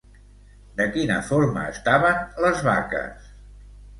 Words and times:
De 0.79 0.87
quina 0.95 1.17
forma 1.27 1.67
estaven 1.75 2.25
les 2.45 2.65
vaques? 2.71 3.29